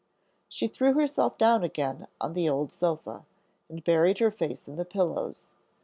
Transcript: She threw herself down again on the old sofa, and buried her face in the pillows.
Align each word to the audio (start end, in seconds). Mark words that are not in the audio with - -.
She 0.49 0.67
threw 0.67 0.93
herself 0.95 1.37
down 1.37 1.63
again 1.63 2.07
on 2.19 2.33
the 2.33 2.49
old 2.49 2.71
sofa, 2.71 3.23
and 3.69 3.83
buried 3.83 4.17
her 4.17 4.31
face 4.31 4.67
in 4.67 4.75
the 4.77 4.83
pillows. 4.83 5.51